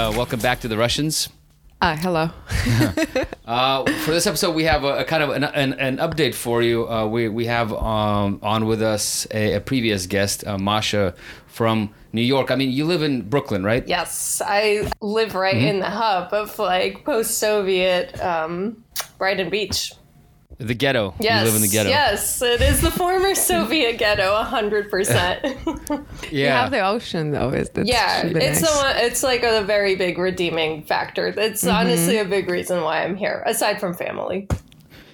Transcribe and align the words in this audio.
Uh, 0.00 0.10
welcome 0.16 0.40
back 0.40 0.60
to 0.60 0.66
the 0.68 0.78
Russians. 0.78 1.28
Ah, 1.82 1.94
hello. 2.00 2.30
Uh, 3.50 3.84
for 4.04 4.12
this 4.12 4.28
episode, 4.28 4.54
we 4.54 4.62
have 4.62 4.84
a, 4.84 4.98
a 4.98 5.04
kind 5.04 5.24
of 5.24 5.30
an, 5.30 5.42
an, 5.42 5.72
an 5.72 5.96
update 5.96 6.34
for 6.36 6.62
you. 6.62 6.88
Uh, 6.88 7.04
we 7.04 7.28
we 7.28 7.46
have 7.46 7.72
um, 7.72 8.38
on 8.44 8.64
with 8.64 8.80
us 8.80 9.26
a, 9.32 9.54
a 9.54 9.60
previous 9.60 10.06
guest, 10.06 10.46
uh, 10.46 10.56
Masha 10.56 11.14
from 11.48 11.92
New 12.12 12.22
York. 12.22 12.52
I 12.52 12.54
mean, 12.54 12.70
you 12.70 12.84
live 12.84 13.02
in 13.02 13.22
Brooklyn, 13.28 13.64
right? 13.64 13.84
Yes, 13.88 14.40
I 14.44 14.88
live 15.00 15.34
right 15.34 15.56
Mm-hmm. 15.56 15.66
in 15.66 15.78
the 15.80 15.90
hub 15.90 16.32
of 16.32 16.56
like 16.60 17.04
post-Soviet 17.04 18.20
um, 18.22 18.84
Brighton 19.18 19.50
Beach. 19.50 19.92
The 20.60 20.74
ghetto. 20.74 21.14
Yes, 21.18 21.40
You 21.40 21.46
live 21.46 21.54
in 21.56 21.62
the 21.62 21.68
ghetto. 21.68 21.88
Yes, 21.88 22.42
it 22.42 22.60
is 22.60 22.82
the 22.82 22.90
former 22.90 23.34
Soviet 23.50 23.96
ghetto, 23.98 24.34
hundred 24.42 24.90
percent. 24.90 25.42
Yeah. 26.30 26.44
You 26.44 26.46
have 26.48 26.70
the 26.70 26.80
ocean 26.80 27.30
though. 27.32 27.48
Is 27.50 27.70
that 27.70 27.86
Yeah, 27.86 28.26
it's 28.26 28.34
nice. 28.34 28.60
the 28.60 28.76
one, 28.76 28.96
it's 28.98 29.22
like 29.22 29.42
a 29.42 29.62
very 29.64 29.96
big 29.96 30.18
redeeming 30.18 30.82
factor. 30.84 31.28
It's 31.28 31.64
Mm-hmm. 31.64 31.74
honestly 31.76 32.18
a 32.18 32.24
big 32.24 32.48
reason 32.48 32.82
why 32.82 33.02
I'm 33.04 33.16
here, 33.16 33.42
aside 33.46 33.80
from 33.80 33.94
family. 33.94 34.46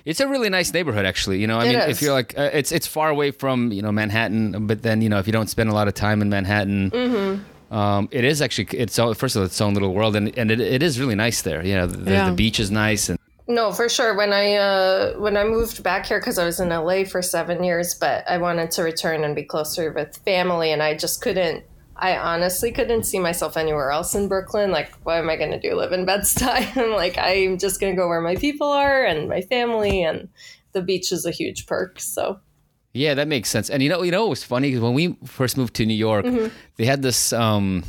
It's 0.04 0.20
a 0.20 0.28
really 0.28 0.50
nice 0.50 0.72
neighborhood, 0.72 1.06
actually. 1.06 1.40
You 1.40 1.46
know, 1.46 1.58
I 1.58 1.64
It 1.64 1.68
mean, 1.68 1.78
is. 1.78 1.96
if 1.96 2.02
you're 2.02 2.12
like, 2.12 2.36
uh, 2.38 2.50
it's 2.52 2.70
it's 2.72 2.86
far 2.86 3.08
away 3.08 3.30
from 3.30 3.72
you 3.72 3.82
know 3.82 3.90
Manhattan, 3.92 4.66
but 4.66 4.82
then 4.82 5.00
you 5.00 5.08
know 5.08 5.18
if 5.18 5.26
you 5.28 5.32
don't 5.32 5.48
spend 5.48 5.70
a 5.70 5.74
lot 5.74 5.86
of 5.88 5.94
time 5.94 6.20
in 6.22 6.28
Manhattan, 6.28 6.90
Mm-hmm. 6.90 7.74
um, 7.74 8.08
it 8.10 8.24
is 8.24 8.42
actually 8.42 8.66
it's 8.78 8.98
own, 8.98 9.14
first 9.14 9.36
of 9.36 9.40
all 9.40 9.46
its 9.46 9.60
own 9.60 9.74
little 9.74 9.94
world, 9.94 10.14
and 10.16 10.36
and 10.36 10.50
it, 10.50 10.60
it 10.60 10.82
is 10.82 10.98
really 11.00 11.14
nice 11.14 11.42
there. 11.42 11.64
You 11.64 11.74
know, 11.76 11.86
the, 11.86 12.10
Yeah. 12.10 12.30
the 12.30 12.36
beach 12.36 12.60
is 12.60 12.70
nice, 12.70 13.08
and 13.08 13.18
No, 13.48 13.72
for 13.72 13.88
sure. 13.88 14.16
When 14.16 14.32
I 14.32 14.54
uh, 14.54 15.12
when 15.18 15.36
I 15.36 15.44
moved 15.44 15.82
back 15.82 16.06
here 16.06 16.18
because 16.18 16.38
I 16.38 16.44
was 16.44 16.58
in 16.58 16.70
LA 16.70 17.04
for 17.04 17.22
seven 17.22 17.62
years, 17.62 17.94
but 17.94 18.28
I 18.28 18.38
wanted 18.38 18.70
to 18.72 18.82
return 18.82 19.22
and 19.22 19.36
be 19.36 19.44
closer 19.44 19.92
with 19.92 20.16
family, 20.24 20.72
and 20.72 20.82
I 20.82 20.96
just 20.96 21.20
couldn't. 21.22 21.64
I 21.98 22.16
honestly 22.18 22.72
couldn't 22.72 23.04
see 23.04 23.18
myself 23.20 23.56
anywhere 23.56 23.90
else 23.90 24.14
in 24.14 24.28
Brooklyn. 24.28 24.70
Like, 24.70 24.92
what 25.04 25.16
am 25.16 25.30
I 25.30 25.36
going 25.36 25.52
to 25.52 25.60
do? 25.60 25.74
Live 25.76 25.92
in 25.92 26.04
Bed 26.04 26.20
Stuy? 26.22 26.76
I'm 26.82 26.90
like, 26.92 27.16
I'm 27.18 27.56
just 27.56 27.80
going 27.80 27.94
to 27.94 27.96
go 27.96 28.06
where 28.08 28.20
my 28.20 28.36
people 28.36 28.66
are 28.66 29.04
and 29.04 29.28
my 29.28 29.40
family, 29.42 30.02
and 30.02 30.28
the 30.72 30.82
beach 30.82 31.12
is 31.12 31.24
a 31.24 31.30
huge 31.30 31.66
perk. 31.66 32.00
So 32.00 32.40
Yeah, 32.92 33.14
that 33.14 33.28
makes 33.28 33.48
sense. 33.48 33.70
And 33.70 33.82
you 33.82 33.88
know, 33.88 34.02
you 34.02 34.10
know, 34.10 34.26
it 34.26 34.30
was 34.30 34.42
funny 34.44 34.68
because 34.70 34.82
when 34.82 34.92
we 34.92 35.16
first 35.24 35.56
moved 35.56 35.74
to 35.74 35.86
New 35.86 35.94
York, 35.94 36.26
Mm-hmm. 36.26 36.48
they 36.76 36.84
had 36.84 37.00
this, 37.00 37.32
um, 37.32 37.84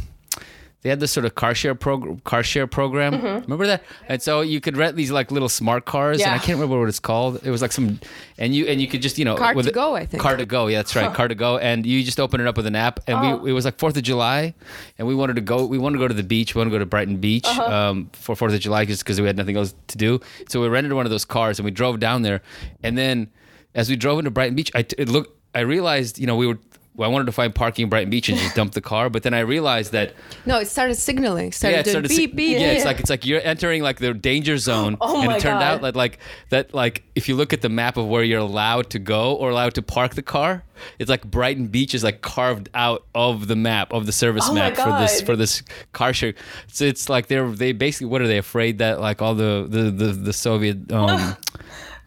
they 0.83 0.89
had 0.89 0.99
this 0.99 1.11
sort 1.11 1.25
of 1.25 1.33
car 1.35 1.55
share 1.55 1.73
program, 1.75 2.19
car 2.19 2.43
share 2.43 2.67
program. 2.67 3.13
Remember 3.21 3.65
that? 3.67 3.83
And 4.07 4.21
so 4.21 4.41
you 4.41 4.61
could 4.61 4.77
rent 4.77 4.95
these 4.95 5.09
like 5.11 5.31
little 5.31 5.49
smart 5.49 5.85
cars, 5.85 6.21
and 6.21 6.29
I 6.29 6.35
Mm-hmm. 6.37 6.45
Can't 6.45 6.57
remember 6.59 6.79
what 6.79 6.87
it's 6.87 6.99
called. 6.99 7.41
It 7.43 7.49
was 7.49 7.61
like 7.61 7.71
some, 7.71 7.99
and 8.37 8.53
you 8.55 8.67
and 8.67 8.79
you 8.79 8.87
could 8.87 9.01
just 9.01 9.17
you 9.17 9.25
know 9.25 9.35
Car 9.35 9.53
to 9.55 9.71
go, 9.71 9.95
I 9.95 10.05
think. 10.05 10.21
Car 10.21 10.37
to 10.37 10.45
go, 10.45 10.67
yeah, 10.67 10.77
that's 10.79 10.95
right, 10.95 11.13
car 11.13 11.27
to 11.27 11.35
go, 11.35 11.57
and 11.57 11.85
you 11.85 12.03
just 12.03 12.19
open 12.19 12.39
it 12.39 12.47
up 12.47 12.55
with 12.57 12.67
an 12.67 12.75
app, 12.75 12.99
and 13.07 13.17
Oh. 13.17 13.37
we 13.37 13.49
it 13.49 13.53
was 13.53 13.65
like 13.65 13.79
Fourth 13.79 13.97
of 13.97 14.03
July, 14.03 14.53
and 14.97 15.07
we 15.07 15.15
wanted 15.15 15.35
to 15.37 15.41
go, 15.41 15.65
we 15.65 15.77
wanted 15.77 15.97
to 15.97 16.03
go 16.03 16.07
to 16.07 16.13
the 16.13 16.23
beach, 16.23 16.53
we 16.55 16.59
wanted 16.59 16.69
to 16.71 16.75
go 16.75 16.79
to 16.79 16.85
Brighton 16.85 17.17
Beach 17.17 17.45
Uh-huh. 17.47 17.63
um, 17.75 18.09
for 18.13 18.35
Fourth 18.35 18.53
of 18.53 18.59
July 18.59 18.85
just 18.85 19.03
because 19.03 19.19
we 19.19 19.25
had 19.27 19.35
nothing 19.35 19.57
else 19.57 19.73
to 19.87 19.97
do. 19.97 20.19
So 20.47 20.61
we 20.61 20.67
rented 20.67 20.93
one 20.93 21.05
of 21.05 21.09
those 21.09 21.25
cars 21.25 21.57
and 21.59 21.65
we 21.65 21.71
drove 21.71 21.99
down 21.99 22.21
there, 22.21 22.41
and 22.83 22.95
then 22.97 23.29
as 23.75 23.89
we 23.89 23.95
drove 23.95 24.19
into 24.19 24.31
Brighton 24.31 24.55
Beach, 24.55 24.71
I 24.75 24.83
t- 24.83 24.95
it 24.97 25.09
looked, 25.09 25.37
I 25.55 25.61
realized, 25.61 26.17
you 26.19 26.27
know, 26.27 26.35
we 26.35 26.47
were. 26.47 26.59
Well, 26.97 27.09
I 27.09 27.13
wanted 27.13 27.25
to 27.27 27.31
find 27.31 27.53
parking 27.55 27.83
in 27.83 27.89
Brighton 27.89 28.09
Beach 28.09 28.27
and 28.27 28.37
just 28.37 28.55
dump 28.55 28.73
the 28.73 28.81
car, 28.81 29.09
but 29.09 29.21
then 29.23 29.33
I 29.33 29.39
realized 29.41 29.91
that 29.93 30.13
No, 30.45 30.57
it 30.59 30.65
started 30.65 30.95
signaling. 30.95 31.51
Started 31.51 31.75
yeah, 31.75 31.79
it 31.79 31.83
doing 31.83 31.93
started 31.93 32.09
beep 32.09 32.35
beep. 32.35 32.59
yeah, 32.59 32.71
it's 32.71 32.85
like 32.85 32.99
it's 32.99 33.09
like 33.09 33.25
you're 33.25 33.39
entering 33.41 33.83
like 33.83 33.99
the 33.99 34.13
danger 34.13 34.57
zone, 34.57 34.97
Oh 35.01 35.19
and 35.19 35.27
my 35.27 35.37
it 35.37 35.39
turned 35.39 35.59
God. 35.59 35.63
out 35.75 35.81
that 35.83 35.95
like 35.95 36.17
that 36.49 36.73
like 36.73 37.03
if 37.15 37.29
you 37.29 37.35
look 37.35 37.53
at 37.53 37.61
the 37.61 37.69
map 37.69 37.97
of 37.97 38.07
where 38.07 38.23
you're 38.23 38.39
allowed 38.39 38.89
to 38.89 38.99
go 38.99 39.33
or 39.35 39.51
allowed 39.51 39.75
to 39.75 39.81
park 39.81 40.15
the 40.15 40.21
car, 40.23 40.63
it's 40.99 41.09
like 41.09 41.23
Brighton 41.23 41.67
Beach 41.67 41.93
is 41.93 42.03
like 42.03 42.21
carved 42.21 42.69
out 42.73 43.05
of 43.15 43.47
the 43.47 43.55
map 43.55 43.93
of 43.93 44.05
the 44.07 44.11
service 44.11 44.45
Oh 44.47 44.53
map 44.53 44.75
for 44.75 44.91
this 44.99 45.21
for 45.21 45.35
this 45.35 45.61
car 45.93 46.13
share. 46.13 46.33
So 46.67 46.85
it's 46.85 47.09
like 47.09 47.27
they're 47.27 47.47
they 47.49 47.73
basically 47.73 48.07
what 48.07 48.21
are 48.21 48.27
they 48.27 48.37
afraid 48.39 48.79
that 48.79 48.99
like 48.99 49.21
all 49.21 49.35
the 49.35 49.67
the 49.69 49.91
the, 49.91 50.11
the 50.13 50.33
Soviet. 50.33 50.91
Um, 50.91 51.35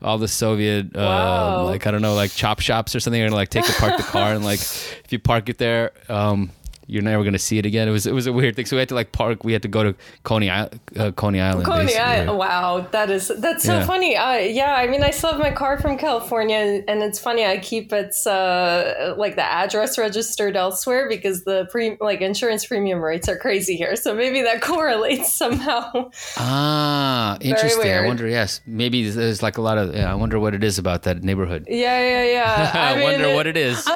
all 0.02 0.18
the 0.18 0.28
Soviet, 0.28 0.96
uh, 0.96 0.98
Wow. 0.98 1.64
like 1.64 1.86
I 1.86 1.90
don't 1.90 2.02
know, 2.02 2.14
like 2.14 2.32
chop 2.32 2.60
shops 2.60 2.94
or 2.94 3.00
something, 3.00 3.20
are 3.20 3.26
gonna 3.26 3.36
like 3.36 3.50
take 3.50 3.68
apart 3.68 3.96
the 3.96 4.02
car 4.04 4.32
and 4.32 4.44
like 4.44 4.60
if 4.60 5.06
you 5.10 5.18
park 5.18 5.48
it 5.48 5.58
there, 5.58 5.92
um, 6.08 6.50
you're 6.90 7.02
never 7.02 7.22
gonna 7.24 7.38
see 7.38 7.58
it 7.58 7.66
again. 7.66 7.88
It 7.88 7.92
was 7.92 8.06
it 8.06 8.12
was 8.14 8.26
a 8.26 8.32
weird 8.32 8.56
thing. 8.56 8.66
So 8.66 8.76
we 8.76 8.80
had 8.80 8.88
to 8.90 8.94
like 8.94 9.12
park. 9.12 9.44
We 9.44 9.52
had 9.52 9.62
to 9.62 9.68
go 9.68 9.82
to 9.84 9.94
Coney 10.24 10.50
Island. 10.50 10.80
Uh, 10.98 11.10
Coney 11.12 11.40
Island. 11.40 11.64
Coney. 11.66 11.96
Island. 11.96 12.38
Wow, 12.38 12.86
that 12.92 13.10
is 13.10 13.30
that's 13.38 13.64
so 13.64 13.74
Yeah. 13.78 13.86
funny. 13.86 14.16
Uh, 14.16 14.36
yeah, 14.38 14.74
I 14.74 14.86
mean, 14.86 15.02
I 15.02 15.10
still 15.10 15.30
have 15.32 15.40
my 15.40 15.50
car 15.52 15.78
from 15.78 15.96
California, 15.98 16.56
and, 16.56 16.84
and 16.88 17.02
it's 17.02 17.18
funny. 17.18 17.44
I 17.46 17.58
keep 17.58 17.92
its 17.92 18.26
uh, 18.26 19.14
like 19.16 19.36
the 19.36 19.44
address 19.44 19.98
registered 19.98 20.56
elsewhere 20.56 21.08
because 21.08 21.44
the 21.44 21.66
pre 21.70 21.96
like 22.00 22.20
insurance 22.20 22.64
premium 22.66 23.00
rates 23.00 23.28
are 23.28 23.36
crazy 23.36 23.76
here. 23.76 23.94
So 23.96 24.14
maybe 24.14 24.42
that 24.42 24.60
correlates 24.70 25.32
somehow. 25.32 26.10
Ah, 26.36 27.36
interesting. 27.40 27.82
I 27.82 27.84
weird. 28.00 28.06
wonder. 28.06 28.26
Yes, 28.26 28.60
maybe 28.66 29.08
there's 29.10 29.42
like 29.42 29.58
a 29.58 29.62
lot 29.62 29.78
of. 29.78 29.94
Yeah, 29.94 30.10
I 30.10 30.14
wonder 30.14 30.38
what 30.40 30.54
it 30.54 30.64
is 30.64 30.78
about 30.78 31.02
that 31.04 31.22
neighborhood. 31.22 31.66
Yeah, 31.68 32.00
yeah, 32.00 32.24
yeah. 32.24 32.70
I, 32.74 32.94
mean, 32.94 33.02
wonder 33.04 33.28
it- 33.28 33.34
what 33.34 33.46
it 33.46 33.56
is. 33.56 33.84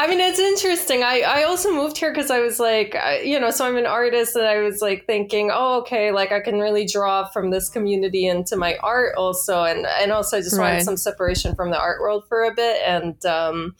I 0.00 0.06
mean, 0.08 0.20
it's 0.20 0.38
interesting. 0.38 1.02
I, 1.02 1.20
I 1.20 1.42
also 1.44 1.59
moved 1.68 1.98
here 1.98 2.12
because 2.12 2.30
I 2.30 2.40
was 2.40 2.58
like, 2.58 2.94
you 3.24 3.38
know, 3.38 3.50
so 3.50 3.66
I'm 3.66 3.76
an 3.76 3.86
artist 3.86 4.36
and 4.36 4.46
I 4.46 4.60
was 4.60 4.80
like 4.80 5.06
thinking, 5.06 5.50
oh, 5.52 5.80
okay, 5.80 6.12
like 6.12 6.32
I 6.32 6.40
can 6.40 6.58
really 6.58 6.86
draw 6.86 7.26
from 7.26 7.50
this 7.50 7.68
community 7.68 8.26
into 8.26 8.56
my 8.56 8.76
art 8.82 9.16
also. 9.16 9.64
And, 9.64 9.86
and 9.86 10.12
also 10.12 10.38
I 10.38 10.40
just 10.40 10.58
Right. 10.58 10.70
wanted 10.70 10.84
some 10.84 10.96
separation 10.96 11.54
from 11.54 11.70
the 11.70 11.78
art 11.78 12.00
world 12.00 12.24
for 12.28 12.44
a 12.44 12.54
bit. 12.54 12.80
And, 12.86 13.24
um, 13.26 13.74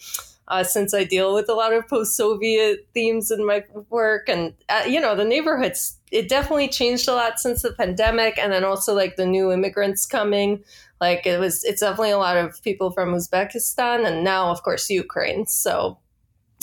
uh, 0.48 0.64
since 0.64 0.92
I 0.92 1.04
deal 1.04 1.32
with 1.32 1.48
a 1.48 1.54
lot 1.54 1.72
of 1.72 1.86
post-Soviet 1.86 2.88
themes 2.92 3.30
in 3.30 3.46
my 3.46 3.64
work, 3.88 4.28
and 4.28 4.52
uh, 4.68 4.82
you 4.84 5.00
know, 5.00 5.14
the 5.14 5.24
neighborhoods, 5.24 5.96
it 6.10 6.28
definitely 6.28 6.68
changed 6.68 7.06
a 7.08 7.14
lot 7.14 7.38
since 7.38 7.62
the 7.62 7.72
pandemic, 7.72 8.36
and 8.36 8.52
then 8.52 8.64
also 8.64 8.92
like 8.92 9.14
the 9.14 9.26
new 9.26 9.52
immigrants 9.52 10.06
coming. 10.06 10.64
Like 11.00 11.24
it 11.24 11.38
was, 11.38 11.62
it's 11.62 11.82
definitely 11.82 12.10
a 12.10 12.18
lot 12.18 12.36
of 12.36 12.60
people 12.62 12.90
from 12.90 13.14
Uzbekistan, 13.14 14.04
and 14.04 14.24
now, 14.24 14.50
of 14.50 14.64
course, 14.64 14.90
Ukraine. 14.90 15.46
So 15.46 15.98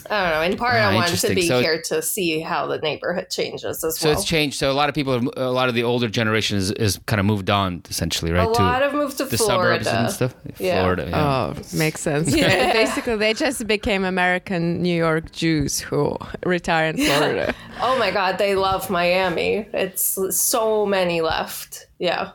I 0.09 0.24
don't 0.24 0.31
know. 0.40 0.41
In 0.52 0.58
part, 0.58 0.75
Ah, 0.75 0.90
I 0.90 0.96
wanted 0.96 1.18
to 1.19 1.35
be 1.35 1.47
So- 1.47 1.59
here 1.59 1.81
to 1.88 2.02
see 2.02 2.40
how 2.40 2.66
the 2.68 2.78
neighborhood 2.78 3.28
changes 3.30 3.84
as 3.84 3.97
So 3.97 4.08
well. 4.08 4.16
So 4.16 4.19
it's 4.22 4.30
changed. 4.30 4.58
So 4.58 4.72
a 4.72 4.74
lot 4.74 4.88
of 4.90 4.96
people, 4.96 5.30
a 5.35 5.52
lot 5.52 5.68
of 5.69 5.75
the 5.75 5.84
older 5.84 6.08
generation 6.08 6.58
is, 6.58 6.72
is 6.72 7.00
kind 7.08 7.19
of 7.19 7.25
moved 7.25 7.50
on 7.50 7.81
essentially, 7.90 8.31
right? 8.31 8.47
a 8.47 8.50
lot 8.50 8.81
have 8.84 8.94
moved 8.94 9.18
to 9.18 9.25
the 9.25 9.38
Florida. 9.38 9.84
suburbs 9.84 9.88
and 9.88 10.12
stuff. 10.12 10.36
Yeah. 10.59 10.81
Florida. 10.81 11.07
Yeah. 11.09 11.53
Oh, 11.53 11.53
makes 11.74 12.02
sense. 12.02 12.34
Yeah. 12.36 12.72
Basically, 12.74 13.18
they 13.18 13.34
just 13.34 13.68
became 13.68 14.06
American 14.06 14.81
New 14.81 14.96
York 14.96 15.31
Jews 15.31 15.80
who 15.80 16.16
retire 16.46 16.88
in 16.90 16.97
Florida. 16.97 17.53
Oh 17.81 17.97
my 18.00 18.09
God, 18.09 18.38
they 18.40 18.56
love 18.56 18.90
Miami. 18.90 19.68
It's 19.74 20.18
so 20.31 20.86
many 20.86 21.22
left. 21.22 21.88
Yeah. 22.00 22.31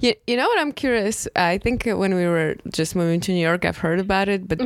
You, 0.00 0.14
you 0.26 0.36
know 0.36 0.46
what? 0.46 0.58
I'm 0.60 0.72
curious. 0.72 1.26
I 1.36 1.58
think 1.58 1.84
when 1.84 2.14
we 2.14 2.26
were 2.26 2.56
just 2.72 2.94
moving 2.94 3.20
to 3.20 3.32
New 3.32 3.40
York, 3.42 3.64
I've 3.64 3.78
heard 3.78 3.98
about 4.00 4.28
it, 4.28 4.46
but 4.48 4.60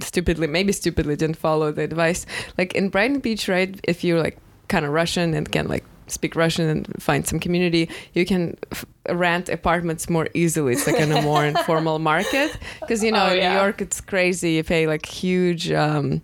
stupidly, 0.00 0.46
maybe 0.46 0.72
stupidly, 0.72 1.16
didn't 1.16 1.36
follow 1.36 1.72
the 1.72 1.82
advice. 1.82 2.26
Like 2.58 2.74
in 2.74 2.88
Brighton 2.88 3.20
Beach, 3.20 3.48
right? 3.48 3.78
If 3.84 4.04
you're 4.04 4.20
like 4.20 4.38
kind 4.68 4.84
of 4.84 4.92
Russian 4.92 5.34
and 5.34 5.50
can 5.50 5.66
like 5.68 5.84
speak 6.06 6.36
Russian 6.36 6.68
and 6.68 7.02
find 7.02 7.26
some 7.26 7.40
community, 7.40 7.88
you 8.12 8.24
can 8.26 8.56
f- 8.70 8.84
rent 9.08 9.48
apartments 9.48 10.08
more 10.10 10.28
easily. 10.34 10.74
It's 10.74 10.86
like 10.86 11.00
in 11.00 11.10
a 11.10 11.22
more 11.22 11.44
informal 11.54 11.98
market 11.98 12.56
because 12.80 13.02
you 13.02 13.10
know 13.12 13.26
Oh, 13.26 13.32
in 13.32 13.38
yeah. 13.38 13.54
New 13.54 13.60
York 13.60 13.80
it's 13.80 14.00
crazy. 14.00 14.52
You 14.52 14.64
pay 14.64 14.86
like 14.86 15.06
huge 15.06 15.70
um, 15.72 16.20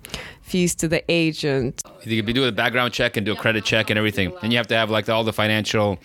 fees 0.49 0.75
to 0.77 0.89
the 0.89 1.03
agent, 1.11 1.83
You 2.05 2.17
could 2.17 2.27
be 2.27 2.33
doing 2.33 2.49
a 2.49 2.53
background 2.53 2.93
check 2.93 3.17
and 3.17 3.27
do 3.27 3.33
a 3.33 3.37
credit 3.37 3.65
check 3.65 3.91
and 3.91 3.99
everything, 3.99 4.33
and 4.43 4.53
you 4.53 4.59
have 4.59 4.69
to 4.69 4.77
have 4.77 4.91
like 4.91 5.09
all 5.09 5.25
the 5.25 5.33
financial 5.33 5.99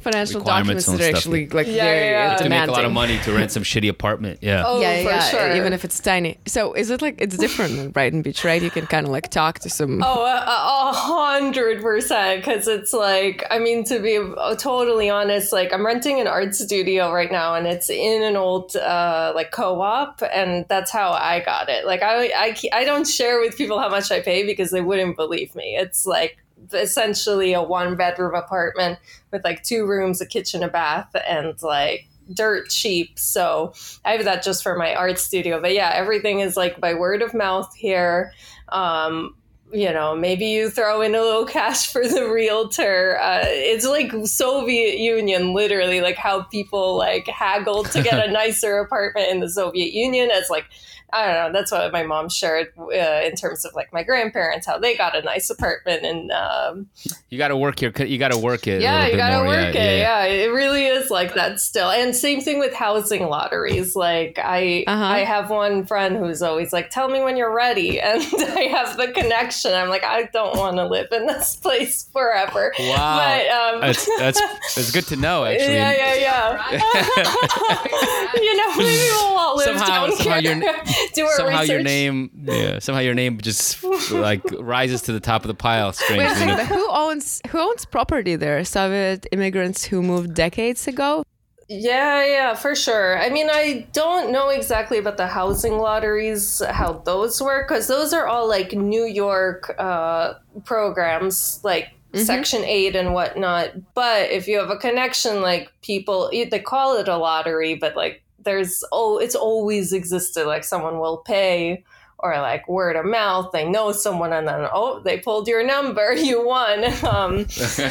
financial 0.00 0.40
Requirements 0.40 0.86
documents 0.86 0.88
and 0.88 0.98
that 0.98 1.12
are 1.12 1.16
actually 1.16 1.48
like 1.48 1.66
Yeah, 1.66 1.84
very 1.84 2.10
yeah, 2.10 2.30
yeah. 2.30 2.36
to 2.36 2.48
make 2.48 2.68
a 2.68 2.72
lot 2.72 2.84
of 2.84 2.92
money 2.92 3.18
to 3.24 3.32
rent 3.32 3.52
some 3.52 3.62
shitty 3.62 3.88
apartment. 3.88 4.38
Yeah. 4.42 4.64
Oh, 4.66 4.80
yeah, 4.80 5.02
for 5.02 5.10
yeah, 5.10 5.20
sure. 5.28 5.56
even 5.56 5.72
if 5.72 5.84
it's 5.84 6.00
tiny. 6.00 6.38
So 6.46 6.72
is 6.72 6.90
it 6.90 7.02
like 7.02 7.16
it's 7.20 7.36
different 7.36 7.78
in 7.78 7.90
Brighton 7.90 8.22
Beach, 8.22 8.44
right? 8.44 8.62
You 8.62 8.70
can 8.70 8.86
kind 8.86 9.06
of 9.06 9.12
like 9.12 9.30
talk 9.30 9.58
to 9.60 9.70
some. 9.70 10.02
Oh, 10.02 10.24
a, 10.24 10.44
a 10.46 10.92
hundred 10.92 11.82
percent. 11.82 12.44
Because 12.44 12.66
it's 12.68 12.92
like, 12.92 13.44
I 13.50 13.58
mean, 13.58 13.84
to 13.84 14.00
be 14.00 14.16
uh, 14.18 14.56
totally 14.56 15.10
honest, 15.10 15.52
like 15.52 15.72
I'm 15.72 15.84
renting 15.84 16.20
an 16.20 16.26
art 16.26 16.54
studio 16.54 17.12
right 17.12 17.30
now, 17.30 17.54
and 17.54 17.66
it's 17.66 17.90
in 17.90 18.22
an 18.22 18.36
old 18.36 18.76
uh, 18.76 19.32
like 19.34 19.50
co-op, 19.50 20.22
and 20.32 20.64
that's 20.68 20.90
how 20.90 21.12
I 21.12 21.40
got 21.40 21.68
it. 21.68 21.84
Like 21.84 22.02
I, 22.02 22.30
I, 22.34 22.56
I 22.72 22.84
don't 22.84 23.06
share 23.06 23.40
with 23.40 23.56
people 23.56 23.78
how 23.78 23.89
much 23.90 24.10
I 24.10 24.20
pay 24.20 24.44
because 24.44 24.70
they 24.70 24.80
wouldn't 24.80 25.16
believe 25.16 25.54
me. 25.54 25.76
It's 25.76 26.06
like 26.06 26.38
essentially 26.72 27.52
a 27.52 27.62
one 27.62 27.96
bedroom 27.96 28.34
apartment 28.34 28.98
with 29.30 29.44
like 29.44 29.62
two 29.62 29.86
rooms, 29.86 30.20
a 30.20 30.26
kitchen, 30.26 30.62
a 30.62 30.68
bath, 30.68 31.14
and 31.28 31.60
like 31.62 32.06
dirt 32.32 32.68
cheap. 32.68 33.18
So 33.18 33.74
I 34.04 34.12
have 34.12 34.24
that 34.24 34.42
just 34.42 34.62
for 34.62 34.76
my 34.76 34.94
art 34.94 35.18
studio. 35.18 35.60
But 35.60 35.74
yeah, 35.74 35.92
everything 35.94 36.40
is 36.40 36.56
like 36.56 36.80
by 36.80 36.94
word 36.94 37.22
of 37.22 37.34
mouth 37.34 37.74
here. 37.74 38.32
Um, 38.68 39.34
you 39.72 39.92
know, 39.92 40.16
maybe 40.16 40.46
you 40.46 40.68
throw 40.68 41.00
in 41.00 41.14
a 41.14 41.20
little 41.20 41.46
cash 41.46 41.92
for 41.92 42.06
the 42.06 42.28
realtor. 42.28 43.18
Uh, 43.20 43.42
it's 43.44 43.86
like 43.86 44.12
Soviet 44.26 44.98
Union, 44.98 45.54
literally, 45.54 46.00
like 46.00 46.16
how 46.16 46.42
people 46.42 46.96
like 46.96 47.26
haggled 47.28 47.90
to 47.92 48.02
get 48.02 48.26
a 48.26 48.30
nicer 48.32 48.78
apartment 48.78 49.30
in 49.30 49.40
the 49.40 49.48
Soviet 49.48 49.92
Union. 49.92 50.28
It's 50.32 50.50
like 50.50 50.66
I 51.12 51.26
don't 51.26 51.34
know. 51.52 51.58
That's 51.58 51.72
what 51.72 51.92
my 51.92 52.02
mom 52.02 52.28
shared 52.28 52.72
uh, 52.78 53.20
in 53.24 53.34
terms 53.34 53.64
of 53.64 53.74
like 53.74 53.92
my 53.92 54.02
grandparents, 54.02 54.66
how 54.66 54.78
they 54.78 54.96
got 54.96 55.16
a 55.16 55.22
nice 55.22 55.50
apartment, 55.50 56.04
and 56.04 56.30
um, 56.30 56.88
you 57.28 57.38
got 57.38 57.48
to 57.48 57.56
work 57.56 57.80
here. 57.80 57.92
You 57.98 58.18
got 58.18 58.32
to 58.32 58.38
work 58.38 58.66
it. 58.66 58.80
Yeah, 58.80 59.06
you 59.06 59.16
got 59.16 59.40
to 59.40 59.46
work 59.46 59.74
yeah, 59.74 59.82
it. 59.82 59.98
Yeah, 59.98 60.24
yeah. 60.24 60.24
yeah, 60.24 60.44
it 60.44 60.48
really 60.48 60.86
is 60.86 61.10
like 61.10 61.34
that 61.34 61.60
still. 61.60 61.90
And 61.90 62.14
same 62.14 62.40
thing 62.40 62.58
with 62.58 62.74
housing 62.74 63.24
lotteries. 63.24 63.94
Like 63.96 64.38
I, 64.38 64.84
uh-huh. 64.86 65.04
I 65.04 65.18
have 65.20 65.50
one 65.50 65.84
friend 65.84 66.16
who's 66.16 66.42
always 66.42 66.72
like, 66.72 66.90
"Tell 66.90 67.08
me 67.08 67.20
when 67.20 67.36
you're 67.36 67.54
ready," 67.54 68.00
and 68.00 68.22
I 68.22 68.68
have 68.70 68.96
the 68.96 69.08
connection. 69.12 69.72
I'm 69.72 69.88
like, 69.88 70.04
I 70.04 70.24
don't 70.32 70.56
want 70.56 70.76
to 70.76 70.86
live 70.86 71.08
in 71.12 71.26
this 71.26 71.56
place 71.56 72.08
forever. 72.12 72.72
Wow, 72.78 73.18
but, 73.18 73.48
um, 73.48 73.80
that's, 73.80 74.08
that's 74.18 74.40
that's 74.74 74.90
good 74.90 75.06
to 75.08 75.16
know. 75.16 75.44
Actually, 75.50 75.74
yeah, 75.74 75.92
yeah, 75.92 76.14
yeah. 76.14 76.70
you 78.34 78.56
know, 78.56 78.76
maybe 78.76 79.08
we'll 79.12 79.38
all 79.38 79.56
live 79.56 79.66
somehow, 79.66 80.06
down 80.06 80.16
somehow 80.16 80.40
here. 80.40 80.54
do 81.14 81.24
our 81.24 81.36
somehow 81.36 81.60
research. 81.60 81.68
your 81.68 81.82
name 81.82 82.30
yeah 82.44 82.78
somehow 82.78 83.00
your 83.00 83.14
name 83.14 83.38
just 83.40 83.82
like 84.10 84.42
rises 84.58 85.02
to 85.02 85.12
the 85.12 85.20
top 85.20 85.42
of 85.42 85.48
the 85.48 85.54
pile 85.54 85.94
Wait 86.10 86.20
a 86.20 86.34
second, 86.34 86.66
who 86.66 86.90
owns 86.90 87.40
who 87.48 87.58
owns 87.58 87.84
property 87.84 88.36
there 88.36 88.64
soviet 88.64 89.26
immigrants 89.32 89.84
who 89.84 90.02
moved 90.02 90.34
decades 90.34 90.86
ago 90.86 91.24
yeah, 91.72 92.26
yeah, 92.26 92.54
for 92.54 92.74
sure. 92.74 93.16
I 93.16 93.30
mean, 93.30 93.48
I 93.48 93.86
don't 93.92 94.32
know 94.32 94.48
exactly 94.48 94.98
about 94.98 95.16
the 95.16 95.28
housing 95.28 95.78
lotteries, 95.78 96.60
how 96.68 96.94
those 96.94 97.40
work, 97.40 97.68
because 97.68 97.86
those 97.86 98.12
are 98.12 98.26
all 98.26 98.48
like 98.48 98.72
New 98.72 99.04
York 99.04 99.72
uh, 99.78 100.34
programs, 100.64 101.60
like 101.62 101.92
mm-hmm. 102.12 102.24
Section 102.24 102.64
8 102.64 102.96
and 102.96 103.14
whatnot. 103.14 103.94
But 103.94 104.32
if 104.32 104.48
you 104.48 104.58
have 104.58 104.70
a 104.70 104.78
connection, 104.78 105.42
like 105.42 105.70
people, 105.80 106.28
they 106.32 106.58
call 106.58 106.96
it 106.96 107.06
a 107.06 107.16
lottery, 107.16 107.76
but 107.76 107.94
like 107.94 108.24
there's 108.44 108.84
oh 108.92 109.18
it's 109.18 109.34
always 109.34 109.92
existed 109.92 110.46
like 110.46 110.64
someone 110.64 110.98
will 110.98 111.18
pay 111.18 111.84
or 112.22 112.38
like 112.38 112.68
word 112.68 112.96
of 112.96 113.04
mouth 113.04 113.50
they 113.52 113.68
know 113.68 113.92
someone 113.92 114.32
and 114.32 114.46
then 114.46 114.68
oh 114.72 115.00
they 115.00 115.18
pulled 115.18 115.48
your 115.48 115.64
number 115.64 116.12
you 116.16 116.44
won 116.46 116.84
um, 117.04 117.46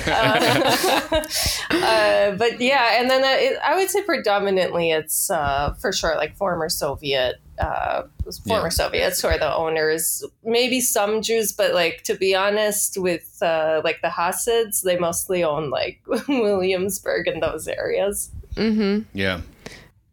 uh, 0.08 1.22
uh, 1.72 2.32
but 2.32 2.60
yeah 2.60 3.00
and 3.00 3.10
then 3.10 3.24
uh, 3.24 3.38
it, 3.40 3.58
i 3.64 3.76
would 3.76 3.90
say 3.90 4.02
predominantly 4.04 4.92
it's 4.92 5.30
uh, 5.30 5.74
for 5.80 5.92
sure 5.92 6.16
like 6.16 6.36
former 6.36 6.70
soviet 6.70 7.38
uh, 7.60 8.04
former 8.48 8.66
yeah. 8.66 8.70
soviets 8.70 9.22
who 9.22 9.28
are 9.28 9.38
the 9.38 9.54
owners 9.54 10.24
maybe 10.44 10.80
some 10.80 11.22
jews 11.22 11.52
but 11.52 11.74
like 11.74 12.04
to 12.04 12.16
be 12.16 12.34
honest 12.34 12.98
with 12.98 13.38
uh, 13.42 13.82
like 13.84 14.02
the 14.02 14.10
hasids 14.10 14.82
they 14.82 14.98
mostly 14.98 15.44
own 15.44 15.70
like 15.70 16.00
williamsburg 16.28 17.28
and 17.28 17.44
those 17.44 17.68
areas 17.68 18.32
mm-hmm. 18.56 19.02
yeah 19.14 19.42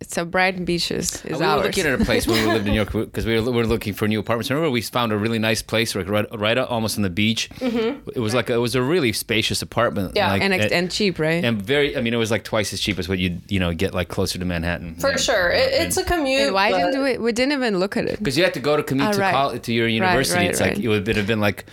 so 0.02 0.26
Brighton 0.26 0.66
Beaches 0.66 1.25
is 1.25 1.38
we 1.38 1.44
ours. 1.44 1.58
were 1.58 1.66
looking 1.66 1.87
at 1.87 1.98
a 1.98 2.04
place 2.04 2.26
when 2.26 2.38
we 2.44 2.52
lived 2.52 2.66
in 2.66 2.72
New 2.72 2.76
York 2.76 2.93
because 2.93 3.25
we 3.25 3.40
were, 3.40 3.50
we 3.50 3.56
were 3.56 3.66
looking 3.66 3.94
for 3.94 4.06
new 4.06 4.20
apartments. 4.20 4.50
Remember, 4.50 4.70
we 4.70 4.82
found 4.82 5.10
a 5.10 5.16
really 5.16 5.38
nice 5.38 5.62
place, 5.62 5.94
like 5.94 6.08
right, 6.08 6.26
right 6.38 6.58
almost 6.58 6.98
on 6.98 7.02
the 7.02 7.10
beach. 7.10 7.48
Mm-hmm. 7.54 8.10
It 8.14 8.20
was 8.20 8.34
like 8.34 8.50
a, 8.50 8.54
it 8.54 8.58
was 8.58 8.75
a 8.75 8.82
really 8.82 9.12
spacious 9.14 9.62
apartment. 9.62 10.12
Yeah, 10.14 10.31
like, 10.31 10.43
and, 10.43 10.52
and 10.52 10.90
cheap, 10.90 11.19
right? 11.19 11.43
And 11.43 11.62
very, 11.62 11.96
I 11.96 12.02
mean, 12.02 12.12
it 12.12 12.19
was 12.19 12.31
like 12.31 12.44
twice 12.44 12.75
as 12.75 12.81
cheap 12.81 12.98
as 12.98 13.08
what 13.08 13.19
you 13.19 13.38
you 13.48 13.58
know 13.58 13.72
get 13.72 13.94
like 13.94 14.08
closer 14.08 14.38
to 14.38 14.44
Manhattan. 14.44 14.96
For 14.96 15.10
yeah. 15.10 15.16
sure, 15.16 15.50
it, 15.50 15.72
it's 15.72 15.96
a 15.96 16.04
commute. 16.04 16.43
And 16.43 16.54
why 16.54 16.72
didn't 16.72 17.02
we? 17.02 17.16
We 17.16 17.32
didn't 17.32 17.52
even 17.52 17.78
look 17.78 17.96
at 17.96 18.04
it 18.04 18.19
because 18.19 18.37
you 18.37 18.44
had 18.44 18.54
to 18.54 18.60
go 18.60 18.76
to 18.76 18.82
commute 18.82 19.08
oh, 19.08 19.12
to, 19.12 19.20
right. 19.20 19.32
college, 19.32 19.62
to 19.62 19.72
your 19.72 19.88
university. 19.88 20.37
Right, 20.37 20.43
right, 20.43 20.50
it's 20.50 20.60
like 20.60 20.78
it 20.78 20.88
would 20.88 21.06
have 21.06 21.26
been 21.26 21.40
like 21.40 21.64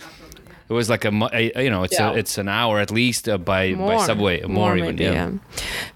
it 0.68 0.72
was 0.72 0.88
like 0.88 1.04
a, 1.04 1.28
a 1.32 1.62
you 1.62 1.70
know 1.70 1.82
it's 1.82 1.98
yeah. 1.98 2.10
a, 2.10 2.14
it's 2.14 2.38
an 2.38 2.48
hour 2.48 2.80
at 2.80 2.90
least 2.90 3.28
uh, 3.28 3.36
by 3.36 3.72
more, 3.74 3.96
by 3.96 4.06
subway 4.06 4.40
more, 4.42 4.48
more 4.48 4.76
even 4.76 4.96
maybe, 4.96 5.04
yeah. 5.04 5.12
yeah. 5.12 5.38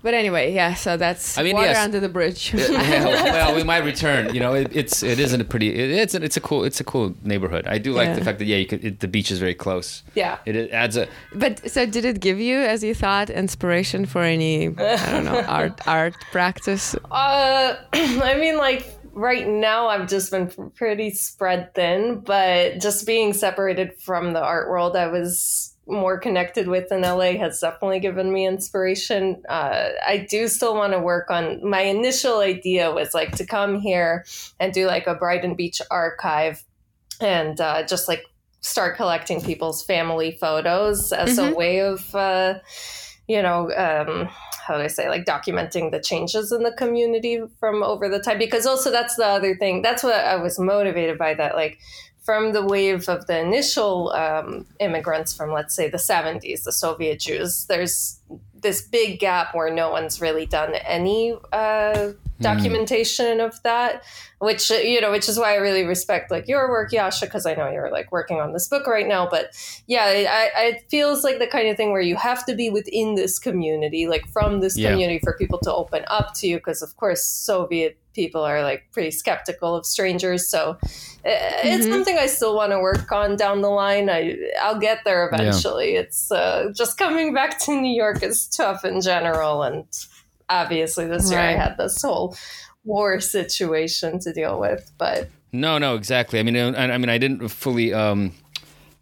But 0.02 0.12
anyway, 0.14 0.52
yeah. 0.52 0.74
So 0.74 0.96
that's 0.96 1.38
I 1.38 1.42
mean, 1.42 1.54
water 1.54 1.68
yes. 1.68 1.78
under 1.78 2.00
the 2.00 2.08
bridge. 2.08 2.52
well, 2.54 3.56
we 3.56 3.64
might 3.64 3.84
return. 3.84 4.34
You 4.34 4.40
know, 4.40 4.54
it, 4.54 4.74
it's 4.76 5.02
it 5.02 5.18
isn't 5.18 5.40
a 5.40 5.44
pretty. 5.44 5.74
It, 5.74 5.90
it's 5.90 6.14
a, 6.14 6.22
it's 6.22 6.36
a 6.36 6.40
cool 6.40 6.64
it's 6.64 6.80
a 6.80 6.84
cool 6.84 7.14
neighborhood. 7.22 7.66
I 7.66 7.78
do 7.78 7.92
like 7.92 8.08
yeah. 8.08 8.14
the 8.14 8.24
fact 8.24 8.38
that 8.40 8.44
yeah, 8.44 8.58
you 8.58 8.66
could, 8.66 8.84
it, 8.84 9.00
the 9.00 9.08
beach 9.08 9.30
is 9.30 9.38
very 9.38 9.54
close. 9.54 10.02
Yeah, 10.14 10.38
it, 10.44 10.54
it, 10.54 10.70
adds 10.70 10.98
a. 10.98 11.08
But 11.34 11.70
so 11.70 11.86
did 11.86 12.04
it 12.04 12.20
give 12.20 12.38
you, 12.38 12.58
as 12.58 12.84
you 12.84 12.94
thought, 12.94 13.30
inspiration 13.30 14.04
for 14.04 14.22
any 14.22 14.68
I 14.68 15.10
don't 15.10 15.24
know 15.24 15.40
art 15.48 15.80
art 15.86 16.14
practice? 16.30 16.94
Uh, 17.10 17.76
I 17.92 18.36
mean, 18.38 18.58
like 18.58 18.97
right 19.18 19.48
now 19.48 19.88
I've 19.88 20.08
just 20.08 20.30
been 20.30 20.48
pretty 20.76 21.10
spread 21.10 21.74
thin, 21.74 22.20
but 22.24 22.80
just 22.80 23.04
being 23.04 23.32
separated 23.32 24.00
from 24.00 24.32
the 24.32 24.40
art 24.40 24.70
world, 24.70 24.94
I 24.94 25.08
was 25.08 25.74
more 25.88 26.18
connected 26.18 26.68
with 26.68 26.92
in 26.92 27.00
LA 27.00 27.32
has 27.32 27.58
definitely 27.58 27.98
given 27.98 28.32
me 28.32 28.46
inspiration. 28.46 29.42
Uh, 29.48 29.88
I 30.06 30.26
do 30.30 30.46
still 30.46 30.76
want 30.76 30.92
to 30.92 31.00
work 31.00 31.30
on 31.30 31.68
my 31.68 31.80
initial 31.80 32.38
idea 32.38 32.92
was 32.92 33.12
like 33.12 33.36
to 33.38 33.46
come 33.46 33.80
here 33.80 34.24
and 34.60 34.72
do 34.72 34.86
like 34.86 35.08
a 35.08 35.16
Brighton 35.16 35.56
Beach 35.56 35.82
archive 35.90 36.62
and 37.20 37.60
uh, 37.60 37.84
just 37.86 38.06
like 38.06 38.24
start 38.60 38.96
collecting 38.96 39.42
people's 39.42 39.82
family 39.82 40.38
photos 40.40 41.12
as 41.12 41.38
mm-hmm. 41.38 41.54
a 41.54 41.56
way 41.56 41.80
of, 41.80 42.14
uh, 42.14 42.54
you 43.26 43.42
know, 43.42 43.72
um, 43.72 44.28
how 44.68 44.76
do 44.76 44.82
I 44.84 44.88
say 44.88 45.08
like 45.08 45.24
documenting 45.24 45.90
the 45.90 45.98
changes 45.98 46.52
in 46.52 46.62
the 46.62 46.72
community 46.72 47.40
from 47.58 47.82
over 47.82 48.08
the 48.08 48.20
time 48.20 48.38
because 48.38 48.66
also 48.66 48.90
that's 48.90 49.16
the 49.16 49.26
other 49.26 49.56
thing 49.56 49.80
that's 49.82 50.02
what 50.02 50.14
I 50.14 50.36
was 50.36 50.58
motivated 50.58 51.18
by 51.18 51.34
that 51.34 51.56
like 51.56 51.78
from 52.22 52.52
the 52.52 52.62
wave 52.62 53.08
of 53.08 53.26
the 53.26 53.40
initial 53.40 54.12
um, 54.12 54.66
immigrants 54.78 55.34
from 55.34 55.50
let's 55.50 55.74
say 55.74 55.88
the 55.88 55.96
70s 55.96 56.64
the 56.64 56.72
Soviet 56.72 57.18
Jews 57.18 57.64
there's 57.66 58.20
this 58.54 58.82
big 58.82 59.18
gap 59.18 59.54
where 59.54 59.72
no 59.72 59.90
one's 59.90 60.20
really 60.20 60.46
done 60.46 60.74
any 60.74 61.34
uh. 61.52 62.12
Documentation 62.40 63.38
mm. 63.38 63.46
of 63.46 63.62
that 63.62 64.02
which 64.40 64.70
you 64.70 65.00
know 65.00 65.10
which 65.10 65.28
is 65.28 65.38
why 65.38 65.52
i 65.52 65.56
really 65.56 65.84
respect 65.84 66.30
like 66.30 66.46
your 66.46 66.68
work 66.68 66.92
yasha 66.92 67.26
because 67.26 67.44
i 67.46 67.54
know 67.54 67.68
you're 67.70 67.90
like 67.90 68.10
working 68.12 68.40
on 68.40 68.52
this 68.52 68.68
book 68.68 68.86
right 68.86 69.08
now 69.08 69.28
but 69.28 69.50
yeah 69.86 70.08
it, 70.10 70.26
I, 70.26 70.66
it 70.68 70.84
feels 70.88 71.24
like 71.24 71.38
the 71.38 71.46
kind 71.46 71.68
of 71.68 71.76
thing 71.76 71.90
where 71.90 72.00
you 72.00 72.16
have 72.16 72.46
to 72.46 72.54
be 72.54 72.70
within 72.70 73.16
this 73.16 73.38
community 73.38 74.06
like 74.06 74.26
from 74.28 74.60
this 74.60 74.76
yeah. 74.78 74.90
community 74.90 75.20
for 75.22 75.32
people 75.36 75.58
to 75.60 75.74
open 75.74 76.04
up 76.08 76.34
to 76.34 76.46
you 76.46 76.58
because 76.58 76.82
of 76.82 76.96
course 76.96 77.24
soviet 77.24 77.98
people 78.14 78.42
are 78.42 78.62
like 78.62 78.84
pretty 78.92 79.10
skeptical 79.10 79.74
of 79.74 79.84
strangers 79.84 80.48
so 80.48 80.76
mm-hmm. 80.82 81.68
it's 81.68 81.86
something 81.86 82.16
i 82.18 82.26
still 82.26 82.54
want 82.54 82.72
to 82.72 82.78
work 82.78 83.10
on 83.12 83.36
down 83.36 83.60
the 83.60 83.68
line 83.68 84.08
I, 84.08 84.36
i'll 84.60 84.78
get 84.78 85.04
there 85.04 85.28
eventually 85.28 85.94
yeah. 85.94 86.00
it's 86.00 86.30
uh, 86.30 86.70
just 86.74 86.96
coming 86.96 87.34
back 87.34 87.58
to 87.60 87.80
new 87.80 87.94
york 87.94 88.22
is 88.22 88.46
tough 88.46 88.84
in 88.84 89.00
general 89.00 89.62
and 89.62 89.84
obviously 90.48 91.06
this 91.06 91.30
year 91.30 91.40
I 91.40 91.52
had 91.52 91.76
this 91.76 92.00
whole 92.02 92.36
war 92.84 93.20
situation 93.20 94.18
to 94.20 94.32
deal 94.32 94.58
with, 94.58 94.90
but 94.98 95.28
no, 95.52 95.78
no, 95.78 95.94
exactly. 95.94 96.38
I 96.38 96.42
mean, 96.42 96.56
I, 96.56 96.92
I 96.92 96.98
mean, 96.98 97.08
I 97.08 97.18
didn't 97.18 97.48
fully. 97.48 97.92
Um, 97.92 98.32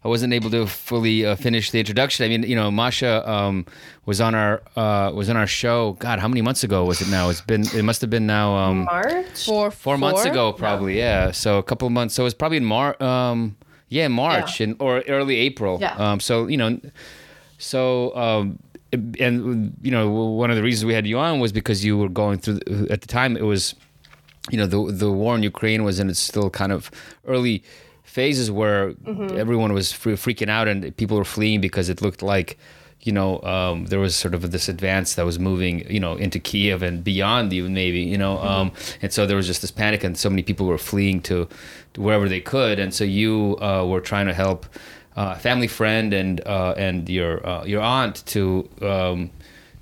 I 0.05 0.09
wasn't 0.09 0.33
able 0.33 0.51
to 0.51 0.69
fully 0.69 1.27
uh, 1.27 1.35
finish 1.35 1.73
the 1.73 1.81
introduction. 1.81 2.25
I 2.25 2.29
mean, 2.29 2.45
you 2.45 2.55
know, 2.55 2.71
Masha 2.71 3.29
um, 3.29 3.67
was 4.05 4.21
on 4.21 4.37
our 4.37 4.63
uh, 4.77 5.11
was 5.13 5.29
on 5.29 5.37
our 5.37 5.49
show. 5.49 5.95
God, 5.95 6.21
how 6.21 6.29
many 6.29 6.43
months 6.43 6.63
ago 6.63 6.85
was 6.85 7.01
it 7.01 7.09
now? 7.09 7.29
It's 7.29 7.41
been 7.41 7.63
it 7.75 7.83
must 7.83 8.01
have 8.03 8.11
been 8.11 8.27
now 8.27 8.55
um, 8.55 8.85
March 8.85 9.45
four, 9.45 9.73
four 9.73 9.99
months 9.99 10.25
ago 10.25 10.53
probably. 10.53 10.97
Yeah. 10.97 11.27
yeah. 11.27 11.31
so 11.33 11.59
a 11.59 11.63
couple 11.63 11.87
of 11.87 11.93
months. 11.93 12.15
So 12.15 12.23
it 12.23 12.25
was 12.25 12.35
probably 12.35 12.59
in 12.59 12.65
March. 12.65 13.01
Um, 13.01 13.57
yeah, 13.89 14.07
March 14.07 14.61
yeah. 14.61 14.75
or 14.79 15.01
early 15.09 15.37
April. 15.37 15.79
Yeah. 15.81 15.95
Um, 15.95 16.21
so 16.21 16.47
you 16.47 16.57
know, 16.57 16.79
so 17.59 18.15
um, 18.15 18.61
and 18.93 19.77
you 19.83 19.91
know 19.91 20.09
one 20.11 20.51
of 20.51 20.57
the 20.57 20.63
reasons 20.63 20.85
we 20.85 20.95
had 20.95 21.07
you 21.07 21.19
on 21.19 21.41
was 21.41 21.53
because 21.53 21.85
you 21.85 21.99
were 21.99 22.09
going 22.09 22.39
through 22.39 22.61
at 22.89 23.01
the 23.01 23.07
time 23.09 23.37
it 23.37 23.43
was 23.43 23.75
you 24.51 24.59
know 24.59 24.67
the 24.67 24.93
the 24.93 25.11
war 25.11 25.35
in 25.35 25.43
Ukraine 25.43 25.85
was 25.85 25.99
in 25.99 26.09
its 26.09 26.21
still 26.21 26.51
kind 26.51 26.73
of 26.73 26.91
early 27.27 27.65
phases 28.05 28.51
where 28.51 28.93
mm-hmm. 28.93 29.37
everyone 29.37 29.73
was 29.73 29.93
freaking 29.93 30.49
out 30.49 30.69
and 30.69 30.97
people 30.97 31.17
were 31.17 31.25
fleeing 31.25 31.61
because 31.61 31.89
it 31.89 32.01
looked 32.01 32.23
like 32.23 32.59
you 33.03 33.13
know 33.13 33.43
um, 33.43 33.87
there 33.87 33.99
was 33.99 34.15
sort 34.17 34.35
of 34.35 34.51
this 34.53 34.69
advance 34.69 35.15
that 35.15 35.25
was 35.25 35.39
moving 35.39 35.89
you 35.91 36.01
know 36.01 36.15
into 36.15 36.39
Kiev 36.39 36.83
and 36.83 37.03
beyond 37.03 37.53
even 37.53 37.75
maybe 37.75 38.01
you 38.01 38.19
know 38.19 38.37
mm-hmm. 38.37 38.47
um, 38.47 38.73
and 39.03 39.13
so 39.13 39.27
there 39.27 39.37
was 39.37 39.47
just 39.47 39.61
this 39.61 39.71
panic 39.71 40.05
and 40.05 40.17
so 40.17 40.31
many 40.31 40.43
people 40.43 40.67
were 40.67 40.79
fleeing 40.79 41.21
to, 41.23 41.49
to 41.95 42.01
wherever 42.01 42.29
they 42.29 42.41
could 42.41 42.79
and 42.79 42.95
so 42.95 43.05
you 43.05 43.59
uh, 43.61 43.85
were 43.85 44.01
trying 44.01 44.27
to 44.27 44.35
help 44.35 44.67
uh, 45.17 45.35
family 45.37 45.69
friend 45.69 46.13
and 46.13 46.47
uh, 46.47 46.75
and 46.77 47.09
your 47.09 47.47
uh, 47.47 47.65
your 47.65 47.83
aunt 47.83 48.25
to 48.27 48.69
um, 48.83 49.31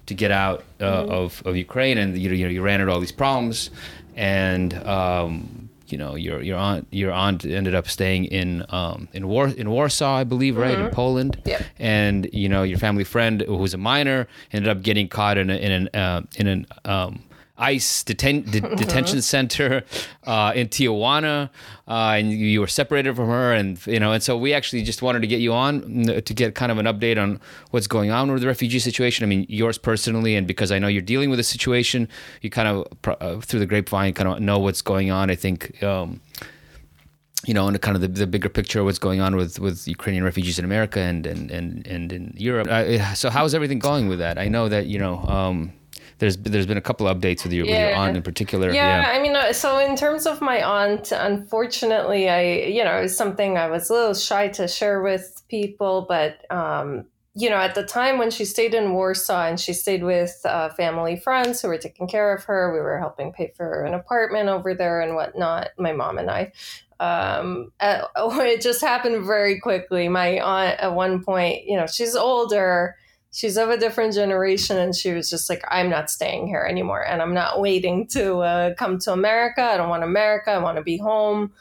to 0.06 0.14
get 0.14 0.30
out 0.30 0.64
uh, 0.80 0.84
mm-hmm. 0.84 1.12
of, 1.12 1.42
of 1.46 1.56
Ukraine, 1.56 1.98
and 1.98 2.16
you, 2.16 2.30
you 2.30 2.44
know 2.44 2.50
you 2.50 2.62
ran 2.62 2.80
into 2.80 2.92
all 2.92 3.00
these 3.00 3.12
problems, 3.12 3.70
and 4.16 4.74
um, 4.86 5.68
you 5.88 5.98
know 5.98 6.14
your 6.14 6.40
your 6.40 6.56
aunt 6.58 6.86
your 6.90 7.12
aunt 7.12 7.44
ended 7.44 7.74
up 7.74 7.88
staying 7.88 8.26
in 8.26 8.64
um, 8.68 9.08
in 9.12 9.26
War 9.26 9.48
in 9.48 9.70
Warsaw, 9.70 10.16
I 10.16 10.24
believe, 10.24 10.56
right 10.56 10.76
mm-hmm. 10.76 10.86
in 10.86 10.94
Poland, 10.94 11.42
and 11.78 12.28
you 12.32 12.48
know 12.48 12.62
your 12.62 12.78
family 12.78 13.04
friend 13.04 13.42
who 13.42 13.56
was 13.56 13.74
a 13.74 13.78
minor 13.78 14.28
ended 14.52 14.68
up 14.68 14.82
getting 14.82 15.08
caught 15.08 15.36
in 15.36 15.50
a, 15.50 15.56
in 15.56 15.72
an 15.72 15.88
uh, 15.94 16.22
in 16.36 16.46
an 16.46 16.66
um, 16.84 17.22
ICE 17.56 18.04
deten- 18.04 18.50
de- 18.50 18.60
detention 18.76 19.22
center 19.22 19.84
uh, 20.24 20.52
in 20.54 20.68
Tijuana, 20.68 21.50
uh, 21.86 22.14
and 22.16 22.32
you 22.32 22.60
were 22.60 22.66
separated 22.66 23.14
from 23.14 23.28
her, 23.28 23.52
and 23.52 23.84
you 23.86 24.00
know, 24.00 24.12
and 24.12 24.22
so 24.22 24.36
we 24.36 24.52
actually 24.52 24.82
just 24.82 25.02
wanted 25.02 25.20
to 25.20 25.28
get 25.28 25.40
you 25.40 25.52
on 25.52 26.04
to 26.04 26.34
get 26.34 26.54
kind 26.54 26.72
of 26.72 26.78
an 26.78 26.86
update 26.86 27.20
on 27.20 27.40
what's 27.70 27.86
going 27.86 28.10
on 28.10 28.32
with 28.32 28.40
the 28.40 28.48
refugee 28.48 28.80
situation. 28.80 29.24
I 29.24 29.28
mean, 29.28 29.46
yours 29.48 29.78
personally, 29.78 30.34
and 30.34 30.46
because 30.46 30.72
I 30.72 30.78
know 30.78 30.88
you're 30.88 31.02
dealing 31.02 31.30
with 31.30 31.38
the 31.38 31.44
situation, 31.44 32.08
you 32.42 32.50
kind 32.50 32.68
of 32.68 33.18
uh, 33.20 33.40
through 33.40 33.60
the 33.60 33.66
grapevine 33.66 34.14
kind 34.14 34.28
of 34.28 34.40
know 34.40 34.58
what's 34.58 34.82
going 34.82 35.10
on. 35.10 35.30
I 35.30 35.36
think. 35.36 35.82
Um, 35.82 36.20
you 37.46 37.52
know, 37.52 37.68
and 37.68 37.78
kind 37.82 37.94
of 37.94 38.00
the, 38.00 38.08
the 38.08 38.26
bigger 38.26 38.48
picture 38.48 38.80
of 38.80 38.86
what's 38.86 38.98
going 38.98 39.20
on 39.20 39.36
with, 39.36 39.60
with 39.60 39.86
Ukrainian 39.86 40.24
refugees 40.24 40.58
in 40.58 40.64
America 40.64 41.00
and 41.00 41.26
and, 41.26 41.50
and, 41.50 41.86
and 41.86 42.10
in 42.10 42.32
Europe. 42.38 42.68
Uh, 42.70 43.12
so 43.14 43.28
how's 43.28 43.54
everything 43.54 43.78
going 43.78 44.08
with 44.08 44.18
that? 44.18 44.38
I 44.38 44.48
know 44.48 44.70
that 44.70 44.86
you 44.86 44.98
know 44.98 45.18
um, 45.18 45.70
there's 46.18 46.36
there's 46.36 46.66
been 46.66 46.76
a 46.76 46.82
couple 46.82 47.06
of 47.06 47.16
updates 47.16 47.44
with 47.44 47.52
your, 47.52 47.66
with 47.66 47.78
your 47.78 47.94
aunt 47.94 48.16
in 48.16 48.22
particular. 48.22 48.72
Yeah, 48.72 49.02
yeah, 49.02 49.18
I 49.18 49.22
mean, 49.22 49.34
uh, 49.34 49.52
so 49.52 49.78
in 49.78 49.96
terms 49.96 50.26
of 50.26 50.40
my 50.40 50.62
aunt, 50.62 51.12
unfortunately, 51.12 52.28
I 52.28 52.42
you 52.66 52.84
know 52.84 52.98
it 52.98 53.02
was 53.02 53.16
something 53.16 53.58
I 53.58 53.68
was 53.68 53.90
a 53.90 53.94
little 53.94 54.14
shy 54.14 54.48
to 54.48 54.68
share 54.68 55.02
with 55.02 55.42
people, 55.48 56.06
but 56.08 56.50
um, 56.50 57.06
you 57.36 57.50
know, 57.50 57.56
at 57.56 57.74
the 57.74 57.82
time 57.82 58.18
when 58.18 58.30
she 58.30 58.44
stayed 58.44 58.74
in 58.74 58.92
Warsaw 58.92 59.46
and 59.46 59.58
she 59.58 59.72
stayed 59.72 60.04
with 60.04 60.40
uh, 60.44 60.68
family 60.70 61.16
friends 61.16 61.60
who 61.60 61.68
were 61.68 61.78
taking 61.78 62.06
care 62.06 62.32
of 62.32 62.44
her, 62.44 62.72
we 62.72 62.78
were 62.78 62.98
helping 62.98 63.32
pay 63.32 63.52
for 63.56 63.84
an 63.84 63.92
apartment 63.92 64.48
over 64.48 64.72
there 64.72 65.00
and 65.00 65.16
whatnot. 65.16 65.70
My 65.76 65.92
mom 65.92 66.18
and 66.18 66.30
I. 66.30 66.52
Um, 67.00 67.72
at, 67.80 68.08
it 68.16 68.60
just 68.60 68.80
happened 68.80 69.26
very 69.26 69.58
quickly. 69.58 70.08
My 70.08 70.40
aunt, 70.40 70.78
at 70.78 70.94
one 70.94 71.24
point, 71.24 71.64
you 71.64 71.76
know, 71.76 71.86
she's 71.86 72.14
older 72.14 72.96
she's 73.34 73.56
of 73.56 73.68
a 73.68 73.76
different 73.76 74.14
generation 74.14 74.78
and 74.78 74.94
she 74.94 75.12
was 75.12 75.28
just 75.28 75.50
like 75.50 75.62
i'm 75.68 75.90
not 75.90 76.08
staying 76.08 76.46
here 76.46 76.64
anymore 76.68 77.04
and 77.04 77.20
i'm 77.20 77.34
not 77.34 77.60
waiting 77.60 78.06
to 78.06 78.38
uh, 78.38 78.72
come 78.74 78.98
to 78.98 79.12
america. 79.12 79.60
I 79.60 79.76
don't 79.76 79.88
want 79.88 80.04
america. 80.04 80.52
I 80.52 80.58
want 80.58 80.76
to 80.78 80.82
be 80.82 80.96
home. 80.96 81.52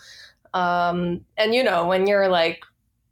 Um, 0.53 1.21
and 1.35 1.53
you 1.55 1.63
know 1.63 1.87
when 1.87 2.05
you're 2.05 2.29
like 2.29 2.63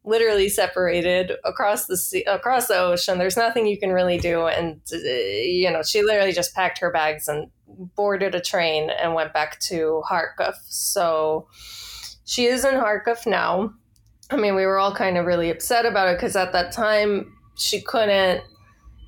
literally 0.03 0.47
separated 0.47 1.33
across 1.43 1.87
the 1.87 1.97
sea 1.97 2.23
across 2.23 2.67
the 2.67 2.77
ocean 2.77 3.19
there's 3.19 3.37
nothing 3.37 3.65
you 3.65 3.79
can 3.79 3.91
really 3.91 4.19
do. 4.19 4.45
And 4.45 4.79
uh, 4.93 4.97
you 4.97 5.69
know 5.71 5.81
she 5.81 6.03
literally 6.03 6.31
just 6.31 6.53
packed 6.53 6.77
her 6.79 6.91
bags 6.91 7.27
and 7.27 7.49
boarded 7.95 8.35
a 8.35 8.41
train 8.41 8.91
and 8.91 9.15
went 9.15 9.33
back 9.33 9.59
to 9.59 10.03
kharkov 10.07 10.53
so 10.67 11.47
she 12.25 12.45
is 12.45 12.63
in 12.63 12.75
kharkov 12.75 13.25
now. 13.25 13.73
I 14.29 14.35
mean 14.35 14.53
we 14.53 14.67
were 14.67 14.77
all 14.77 14.93
kind 14.93 15.17
of 15.17 15.25
really 15.25 15.49
upset 15.49 15.87
about 15.87 16.09
it 16.09 16.17
because 16.17 16.35
at 16.35 16.53
that 16.53 16.71
time 16.71 17.37
she 17.55 17.81
couldn't 17.81 18.43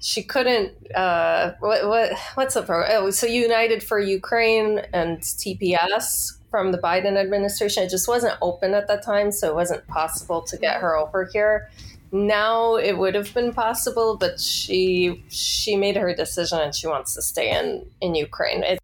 she 0.03 0.21
couldn't 0.21 0.73
uh, 0.93 1.53
what, 1.59 1.87
what 1.87 2.11
what's 2.35 2.55
the 2.55 2.61
program? 2.61 2.91
Oh, 2.91 3.09
so 3.09 3.25
United 3.25 3.81
for 3.81 3.99
Ukraine 3.99 4.79
and 4.91 5.19
TPS 5.19 6.33
from 6.51 6.73
the 6.73 6.77
Biden 6.77 7.15
administration. 7.15 7.83
It 7.83 7.89
just 7.89 8.07
wasn't 8.07 8.37
open 8.41 8.73
at 8.73 8.87
that 8.89 9.01
time, 9.01 9.31
so 9.31 9.47
it 9.47 9.55
wasn't 9.55 9.87
possible 9.87 10.41
to 10.41 10.57
get 10.57 10.81
her 10.81 10.97
over 10.97 11.29
here. 11.31 11.69
Now 12.11 12.75
it 12.75 12.97
would 12.97 13.15
have 13.15 13.33
been 13.33 13.53
possible, 13.53 14.17
but 14.17 14.41
she 14.41 15.23
she 15.29 15.77
made 15.77 15.95
her 15.95 16.13
decision 16.13 16.59
and 16.59 16.75
she 16.75 16.85
wants 16.85 17.15
to 17.15 17.21
stay 17.21 17.49
in 17.57 17.85
in 18.01 18.13
Ukraine. 18.13 18.61
It, 18.63 18.79